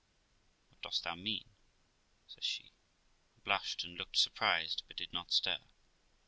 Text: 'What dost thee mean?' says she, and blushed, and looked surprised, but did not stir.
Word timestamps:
'What 0.69 0.81
dost 0.81 1.03
thee 1.03 1.13
mean?' 1.13 1.53
says 2.25 2.43
she, 2.43 2.71
and 3.35 3.43
blushed, 3.43 3.83
and 3.83 3.99
looked 3.99 4.17
surprised, 4.17 4.81
but 4.87 4.97
did 4.97 5.13
not 5.13 5.31
stir. 5.31 5.59